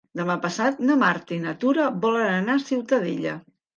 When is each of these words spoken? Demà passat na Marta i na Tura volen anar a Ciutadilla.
Demà 0.19 0.35
passat 0.45 0.79
na 0.89 0.95
Marta 1.01 1.37
i 1.37 1.39
na 1.43 1.53
Tura 1.65 1.85
volen 2.07 2.33
anar 2.39 2.57
a 2.61 2.67
Ciutadilla. 2.71 3.37